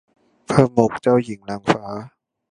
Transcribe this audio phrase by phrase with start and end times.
[0.47, 1.83] เพิ่มมุขเจ้าหญิงนางฟ้า